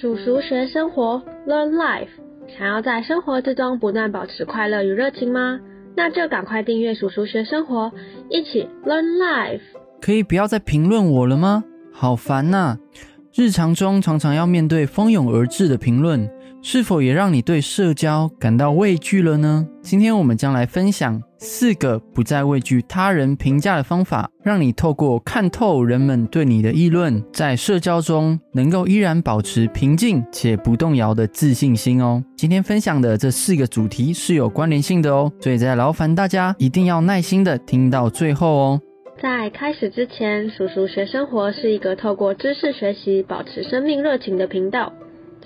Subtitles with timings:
[0.00, 2.06] 叔叔学生活，Learn Life。
[2.56, 5.58] 想要在生活之中不断保持快乐与热情吗？
[5.96, 7.90] 那就赶快订阅叔叔学生活，
[8.30, 9.60] 一起 Learn Life。
[10.00, 11.64] 可以不要再评论我了吗？
[11.92, 12.78] 好烦呐！
[13.34, 16.30] 日常中常常要面对蜂拥而至的评论，
[16.60, 19.66] 是否也让你对社交感到畏惧了呢？
[19.80, 32.22] 今天我们将来分享四个不再畏惧他人评价的方法，让你透过看透人们对你的议论，在社交中能够依然保持平静且不动摇的自信心哦。
[32.36, 38.80] 今天分享的这四个主题是有关联性的哦，所以在劳烦大家一定要耐心的听到最后哦。
[39.22, 44.92] 在开始之前，叔叔学生活是一个透过知识学习保持生命热情的频道。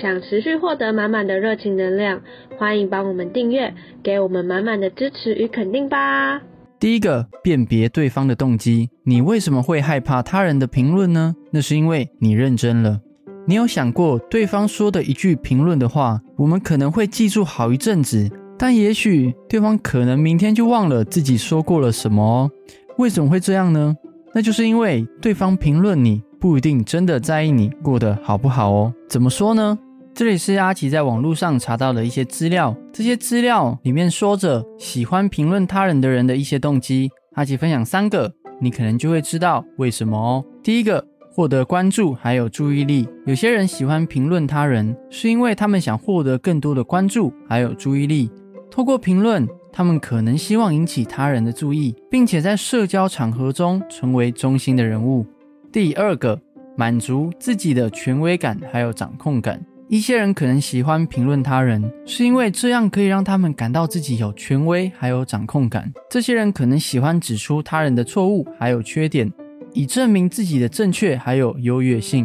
[0.00, 2.22] 想持续获得满满的热情能量，
[2.58, 6.40] 欢迎帮我们订阅，给我们满满的支持与肯定吧。
[6.78, 8.88] 第一个，辨别对方的动机。
[9.04, 11.34] 你为什么会害怕他人的评论呢？
[11.50, 12.98] 那是因为你认真了。
[13.46, 22.50] 你有想过，对方说的一句评论的话，我们可能会记住好一阵子，但也许对方可能明天就忘了自己说过了什么哦。
[22.96, 23.94] 为什么会这样呢？
[24.32, 26.22] 那就是因为对方评论你。
[26.40, 28.94] 不一定真的在意你过得好不好哦。
[29.06, 29.78] 怎么说呢？
[30.12, 37.10] 这里是阿奇在网络上查到的一些资料，这些资料里面说着喜欢评论他人的人的一些动机。
[37.34, 40.44] 阿奇分享三个，你可能就会知道为什么哦。
[40.62, 43.08] 第一个，获得关注还有注意力。
[43.24, 48.30] 有些人喜欢评论他人，是因为他们想获得更多的关注还有注意力。
[48.70, 55.24] 透过评论，他们可能希望引起他人的注意，并且在社交场合中成为中心的人物。
[55.72, 56.38] 第二个，
[56.76, 59.64] 满足自己的权威感还有掌控感。
[59.90, 65.92] 一些人可能喜欢评论他人，是因为这样可以让他们感到自己有权威还有掌控感。
[66.08, 69.28] 这些人可能喜欢指出他人的错误还有缺点，
[69.74, 72.24] 以证明自己的正确还有优越性。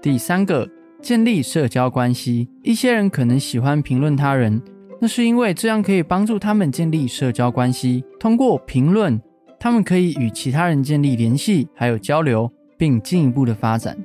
[0.00, 0.68] 第三个，
[1.02, 2.48] 建立社交关系。
[2.62, 4.62] 一些人可能喜欢评论他人，
[5.00, 8.04] 那是因为这样可以帮助他们建立社交关系。
[8.20, 9.20] 通过评论，
[9.58, 12.48] 他们可以与其他人建立联系还有交流。
[12.76, 13.96] 并进一步的发展，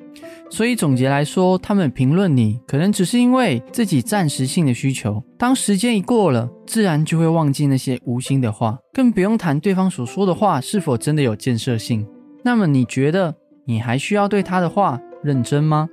[0.49, 5.23] 所以总结来说，他们评论你，可能只是因为自己暂时性的需求。
[5.37, 12.05] 当时间一过了，自然就会忘记那些无心的话，更不用谈对方所说的话是否真的有建设性。
[12.43, 13.35] 那么，你觉得
[13.65, 15.87] 你还需要对他的话认真吗？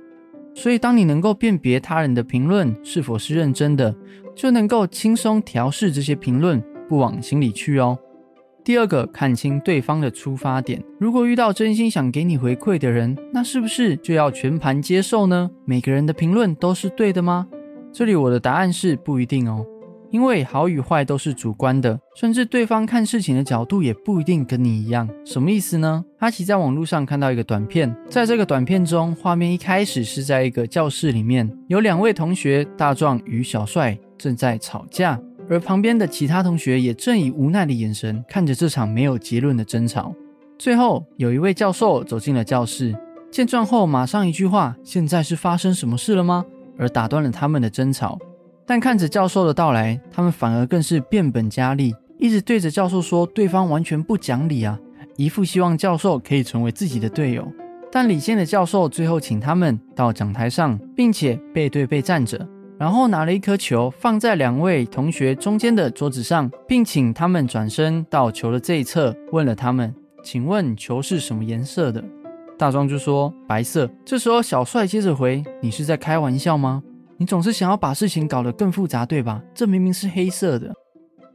[0.55, 3.95] 所以，当你能够辨别他人的评论是否是认真的，
[4.35, 6.59] 就能够轻松调试这些评论，
[6.89, 7.95] 不往心里去哦。
[8.67, 10.83] 第二个，看清对方的出发点。
[10.99, 15.49] 如果遇到真心想给你回馈的人，那是不是就要全盘接受呢？
[15.63, 17.47] 每个人的评论都是对的吗？
[17.93, 19.65] 这里我的答案是不一定哦，
[20.09, 25.07] 因为好与坏都是主观的，甚至对方看事情的角度也不一定跟你一样。
[25.23, 26.03] 什么意思呢？
[26.19, 35.17] 阿奇在网络上看到一个短片，在这个短片中，画面一开始是在一个教室里面，有两位同学大壮与小帅正在吵架。
[35.49, 40.13] 而旁边的其他同学也正以无奈的眼神看着这场没有结论的争吵。
[40.57, 42.95] 最后，有一位教授走进了教室，
[43.31, 46.45] 见状后马上一句话：“现在是发生什么事了吗？”
[46.77, 48.19] 而打断了他们的争吵。
[48.65, 54.77] 但看着教授的到来，他们反而更是变本加厉，一直对着教授说对方完全不讲理啊，
[55.15, 57.49] 一副希望教授可以成为自己的队友。
[57.91, 62.45] 但理性的教授最后请他们到讲台上，并且背对背站着。
[62.79, 69.93] 然后拿了一颗球放在两位同学中间的桌子上，并请他们转身到球的这一侧，问了他们
[70.23, 72.03] ：“请问球是什么颜色的？”
[72.57, 76.83] 大壮就说：“白色。”这时候小帅接着回：“你是在开玩笑吗？
[77.17, 79.41] 你总是想要把事情搞得更复杂，对吧？
[79.55, 80.71] 这明明是黑色的。”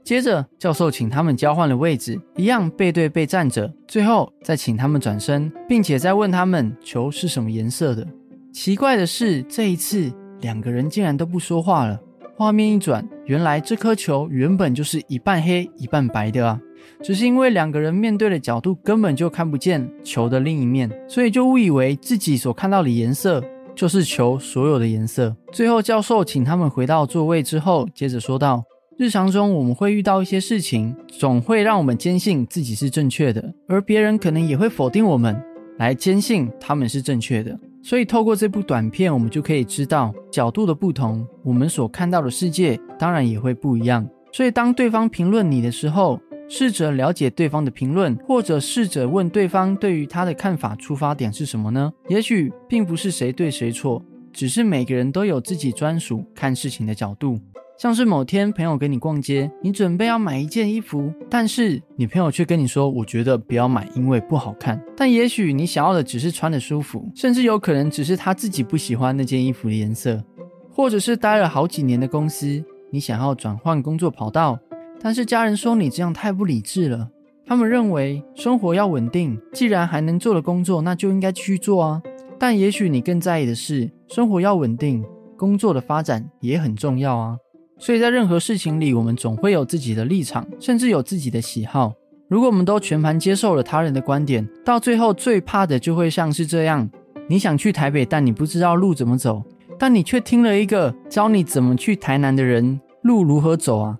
[0.04, 8.06] 接着教授请他们交换了位置，一样背对背站着，最后再请他们转身，并且再问他们球是什么颜色的。
[8.52, 10.12] 奇怪的是，这一次。
[10.42, 11.98] 两个人竟然都不说话了。
[12.36, 16.60] 画面一转，原来这颗球原本就是一半黑一半白的啊！
[17.02, 23.42] 只是因为两个人面对的角度根本就看不见球的另一面，所以就误以为自己所看到的颜色
[23.74, 25.36] 就是球所有的颜色。
[25.52, 28.64] 最后，教授请他们回到座位之后，接着说道
[28.98, 35.40] ：“日常中我们会遇到一些事情，总会让我们坚信自己是正确的，而别人可能也会否定我们，
[35.78, 44.08] 来坚信他们是正确的。”所以，透过这部短片，我们就可以知道角度的不同，我们所看到的世界当然也会不一样。
[44.32, 51.92] 所以，当对方评论你的时候，试着了解对方的评论，或者试着问对方对于他的看法出发点是什么呢？
[52.08, 54.00] 也许并不是谁对谁错，
[54.32, 57.40] 只是每个人都有自己专属看事情的角度。
[57.78, 70.22] 像是某天朋友跟你逛街，你准备要买一件衣服，但是你朋友却跟你说：“我觉得不要买，因为不好看。”但也许你想要的只是穿的舒服，甚至有可能只是他自己不喜欢那件衣服的颜色，
[70.70, 74.58] 或者是待了好几年的公司，你想要转换工作跑道，
[75.00, 77.08] 但是家人说你这样太不理智了。
[77.44, 82.00] 他们认为生活要稳定，既然还能做的工作，那就应该继续做啊。
[82.38, 85.04] 但也许你更在意的是生活要稳定，
[85.36, 87.36] 工作的发展也很重要啊。
[87.82, 91.92] 所以在任何事情里，我们总会有自己的立场，甚至有自己的喜好。
[92.28, 96.88] 如果我们都全盘接受了他人的观点，到最后最怕的就会像是这样：
[97.28, 99.42] 你想去台北，但你不知道路怎么走，
[99.80, 103.98] 但你却听了一个教你怎么去台南的人路如何走啊。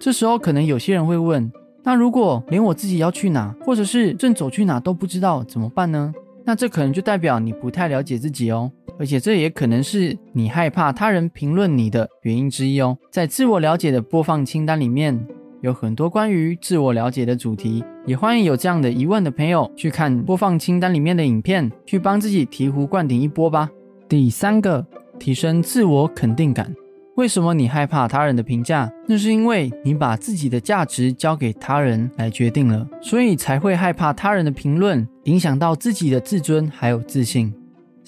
[0.00, 1.52] 这时候可能有些人会问：
[1.82, 6.14] 那如果连我自己要去哪，或者是正走去哪都不知道，怎么办呢？
[6.46, 8.72] 那这可能就代表你不太了解自己哦。
[8.98, 12.98] 而且这也可能是你害怕他人评论你的原因之一哦。
[13.10, 15.26] 在自我了解的播放清单里面，
[15.60, 23.70] 有很多关于自我了解的主题，也欢迎有这样的疑问的朋友去看播放清单里面的影片，去帮自己醍醐灌顶一波吧。
[24.08, 24.84] 第三个，
[25.18, 26.74] 提升自我肯定感。
[27.16, 28.88] 为什么你害怕他人的评价？
[29.08, 37.52] 那是因为你把自己的价值交给他人来决定了，所以才会害怕他人的评论影响到自己的自尊还有自信。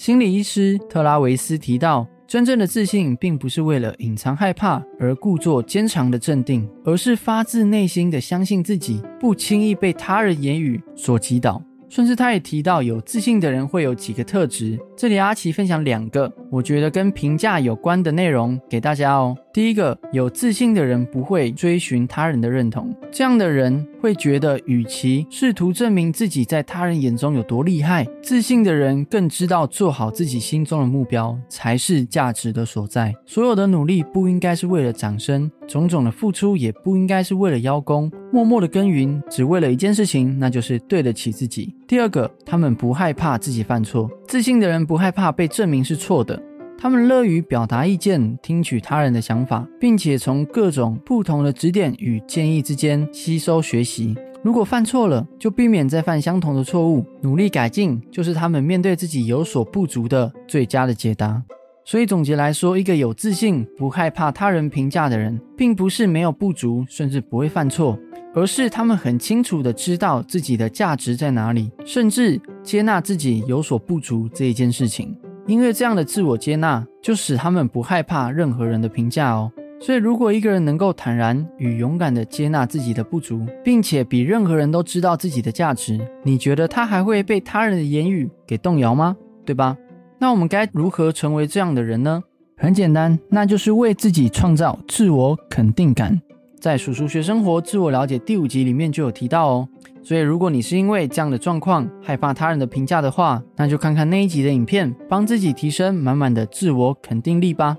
[0.01, 11.63] 心理医师特拉维斯提到，真正的自信并不是为了隐藏害怕而故作坚强的镇定，而是发自内心的相信自己，不轻易被他人言语所击倒。
[11.91, 14.79] 甚至，他也提到有自信的人会有几个特质。
[14.97, 19.37] 这里阿奇分享两个，我觉得跟评价有关的内容给大家哦。
[19.53, 33.15] 第一个，有自信的人不会追寻他人的认同，这样的人会觉得，与其试图证明自己在他人眼中有多厉害，自信的人更知道做好自己心中的目标才是价值的所在。
[33.27, 41.75] 所有的努力不应该是为了掌声，种种的付出也不应该是为了邀功，默默的耕耘只为了一件事情，那就是对得起自己。
[41.89, 46.40] 第二个，他们不害怕自己犯错，自信的人不害怕被证明是错的。
[46.83, 54.17] 他们乐于表达意见，听取他人的想法，并且从各种不同的指点与建议之间吸收学习。
[54.43, 61.43] 如果犯错了，就避免再犯相同的错误，努力改进，就是他们面对自己有所不足的最佳的解答。
[61.85, 67.99] 所以总结来说，一个有自信、不害怕他人评价的人，并不是没有不足，甚至不会犯错，
[68.35, 75.15] 而是他们很清楚的知道自己的价值在哪里，甚至接纳自己有所不足这一件事情。
[75.51, 79.51] 因为这样的自我接纳，就使他们不害怕任何人的评价哦。
[79.81, 89.17] 所以，如果一个人能够坦然与勇敢地接纳自己的不足，并且比任何人都知道自己的价值，你觉得他还会被他人的言语给动摇吗？
[89.45, 89.77] 对吧？
[90.21, 92.23] 那我们该如何成为这样的人呢？
[92.57, 96.21] 很简单，那就是为自己创造自我肯定感。
[96.61, 99.69] 在《叔叔学生活，自我了解》第五集里面就有提到哦。
[100.03, 107.75] 所以，如果你是因为这样的状况害怕他人的评价的话，那就看看那一集的影片，帮自己提升满满的自我肯定力吧。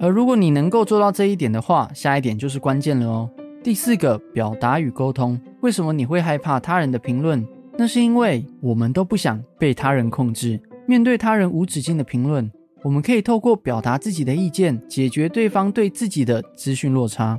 [0.00, 3.30] 而如果你能够做到这一点的话，下一点就是关键了哦。
[3.62, 5.40] 第四个，表达与沟通。
[5.60, 7.46] 为什么你会害怕他人的评论？
[7.78, 10.60] 那是因为我们都不想被他人控制。
[10.86, 12.50] 面对他人无止境的评论，
[12.82, 17.38] 我们可以透过表达自己的意见，解决对方对自己的资讯落差。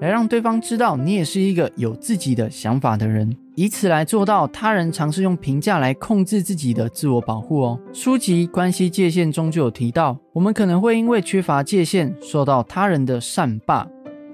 [0.00, 7.80] 来让对方知道你也是一个有自己的想法的人，以此来做到他人尝试用评价来控制自己的自我保护哦。
[7.92, 13.88] 书籍《关系界限》中就有提到，我们可能会因为缺乏界限，受到他人的善霸。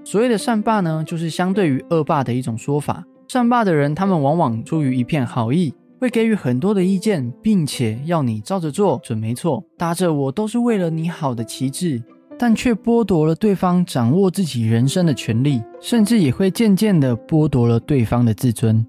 [0.05, 3.03] 所谓的善霸呢，就是相对于恶霸的一种说法。
[3.29, 12.03] 善霸的人，他们往往出于一片好意，会给予很多的意见，并且要你照着做准没错，搭着我都是为了你好的旗帜。
[12.39, 18.85] 但却剥夺了对方掌握自己人生的权利，甚至也会渐渐的剥夺了对方的自尊。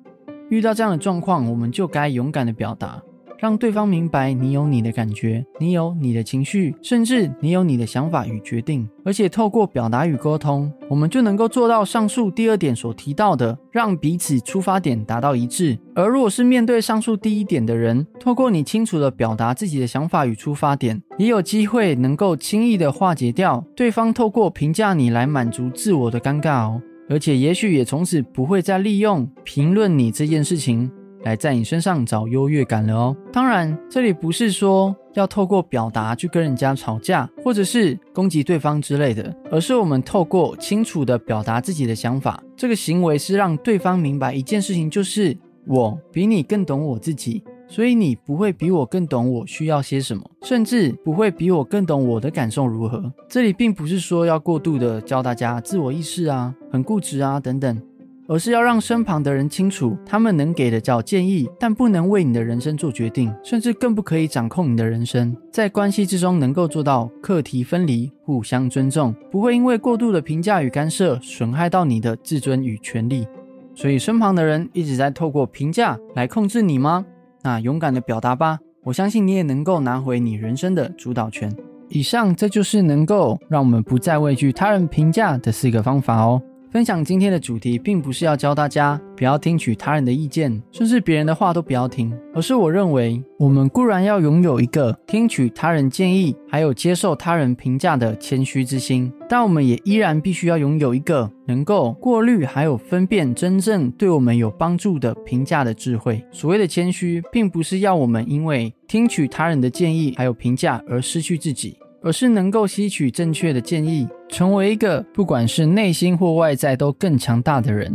[0.49, 3.01] 遇到这样的状况，我们就该勇敢的表达。
[3.45, 8.89] 让对方明白你有你的感觉，你有你的情绪，甚至你有你的想法与决定。
[9.03, 15.77] 而且透过表达与沟通，我们就能够做到上述第二点所提到的，让彼此出发点达到一致。
[15.93, 26.81] 而如果是面对上述第一点的人，透过你清楚的表达自己的想法与出发点，也有机会能够轻易的化解掉对方透过评价你来满足自我的尴尬哦。
[27.07, 30.89] 而且也许也从此不会再利用评论你这件事情。
[31.25, 33.17] 来在你身上找优越感了哦。
[33.33, 45.35] 当然，这里不是说要透过表达去跟人家吵架，或者是攻击对方之类的，而是我们透过清楚的表达自己的想法，这个行为是让对方明白一件事情，就是
[45.67, 53.11] 我比你更懂我自己，所以你不会比我更懂我需要些什么，甚至不会比我更懂我的感受如何。
[53.27, 57.81] 这里并不是说要过度的教大家自我意识啊、很固执啊等等。
[58.27, 65.35] 而是要让身旁的人清楚，他们能给的叫建议，但不能为你的人生做决定，甚至更不可以掌控你的人生。
[65.51, 73.27] 在关系之中，能够做到课题分离，互相尊重，不会因为过度的评价与干涉，损害到你的自尊与权利。
[73.73, 77.05] 所以，身旁的人一直在透过评价来控制你吗？
[77.43, 81.53] 那勇敢的表达吧，我相信你也能够拿回你人生的主导权。
[81.89, 86.41] 以上，这就是能够让我们不再畏惧他人评价的四个方法哦。
[86.75, 106.21] 分享今天的主题，并不是要教大家不要听取他人的意见，甚至别人的话都不要听，而是我认为，我们固然要拥有一个听取他人建议，还有接受他人评价的谦虚之心，但我们也依然必须要拥有一个能够过滤还有分辨真正对我们有帮助的评价的智慧。
[106.29, 111.77] 所谓的谦虚，并不是要我们因为听取他人的建议还有评价而失去自己。
[112.05, 117.91] 而是能够吸取正确的建议，成为一个不管是内心或外在都更强大的人，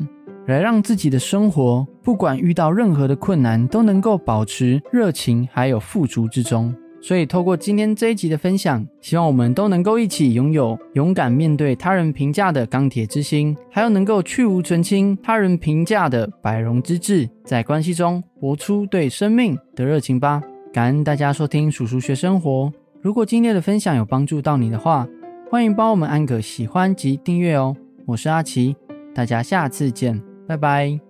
[0.48, 6.74] 来让自己的生活不管遇到任何的困难都能够保持热情还有富足之中。
[7.00, 20.42] 所以，透过今天这一集的分享，希望我们都能够一起拥有勇敢面对他人评价的钢铁之心，还有能够去无存清他人评价的百荣之志，在关系中活出对生命的热情吧。
[20.72, 22.70] 感恩大家收听叔叔学生活。
[23.02, 25.08] 如果今天的分享有帮助到你的话，
[25.50, 27.74] 欢迎帮我们按个喜欢及订阅哦。
[28.04, 28.76] 我是阿奇，
[29.14, 31.09] 大家下次见，拜拜。